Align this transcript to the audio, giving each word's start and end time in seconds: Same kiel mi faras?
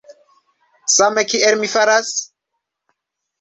Same 0.93 1.23
kiel 1.33 1.61
mi 1.61 1.69
faras? 1.75 2.11